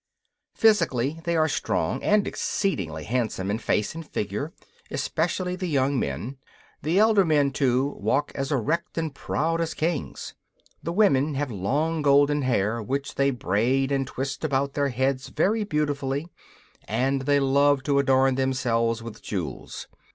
Physically 0.55 1.19
they 1.25 1.35
are 1.37 1.47
strong 1.47 2.01
and 2.01 2.27
exceedingly 2.27 3.03
handsome 3.03 3.51
in 3.51 3.59
face 3.59 3.93
and 3.93 4.03
figure, 4.03 4.51
especially 4.89 5.55
the 5.55 5.67
young 5.67 5.99
men; 5.99 6.37
the 6.81 6.97
elder 6.97 7.23
men, 7.23 7.51
too, 7.51 7.95
walk 7.99 8.31
as 8.33 8.51
erect 8.51 8.97
and 8.97 9.13
proud 9.13 9.61
as 9.61 9.75
kings. 9.75 10.33
The 10.81 10.91
women 10.91 11.35
have 11.35 11.51
long 11.51 12.01
golden 12.01 12.41
hair, 12.41 12.81
which 12.81 13.13
they 13.13 13.29
braid 13.29 13.91
and 13.91 14.07
twist 14.07 14.43
about 14.43 14.73
their 14.73 14.89
heads 14.89 15.27
very 15.29 15.63
beautifully, 15.63 16.29
and 16.87 17.21
they 17.21 17.39
love 17.39 17.83
to 17.83 17.99
adorn 17.99 18.33
themselves 18.33 19.03
with 19.03 19.21
jewels. 19.21 19.87